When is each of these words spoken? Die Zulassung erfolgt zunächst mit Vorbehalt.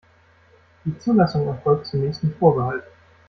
Die 0.83 0.97
Zulassung 0.97 1.45
erfolgt 1.45 1.85
zunächst 1.85 2.23
mit 2.23 2.35
Vorbehalt. 2.37 2.81